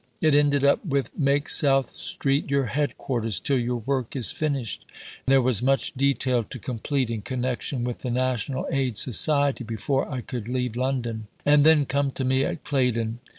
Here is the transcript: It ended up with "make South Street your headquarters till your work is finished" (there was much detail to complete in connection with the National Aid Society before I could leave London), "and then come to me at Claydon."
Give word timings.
It 0.19 0.33
ended 0.33 0.65
up 0.65 0.83
with 0.83 1.15
"make 1.15 1.47
South 1.47 1.91
Street 1.91 2.49
your 2.49 2.65
headquarters 2.65 3.39
till 3.39 3.59
your 3.59 3.75
work 3.77 4.15
is 4.15 4.31
finished" 4.31 4.83
(there 5.27 5.43
was 5.43 5.61
much 5.61 5.93
detail 5.93 6.41
to 6.43 6.57
complete 6.57 7.11
in 7.11 7.21
connection 7.21 7.83
with 7.83 7.99
the 7.99 8.09
National 8.09 8.65
Aid 8.71 8.97
Society 8.97 9.63
before 9.63 10.11
I 10.11 10.21
could 10.21 10.47
leave 10.47 10.75
London), 10.75 11.27
"and 11.45 11.63
then 11.63 11.85
come 11.85 12.09
to 12.13 12.25
me 12.25 12.43
at 12.43 12.63
Claydon." 12.63 13.19